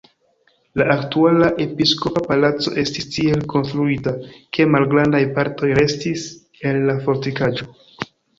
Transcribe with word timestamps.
La 0.79 0.85
aktuala 0.93 1.49
episkopa 1.65 2.23
palaco 2.31 2.73
estis 2.83 3.07
tiel 3.17 3.43
konstruita, 3.53 4.15
ke 4.59 4.67
malgrandaj 4.77 5.23
partoj 5.37 5.71
restis 5.83 6.25
el 6.73 6.83
la 6.89 6.99
fortikaĵo. 7.07 7.71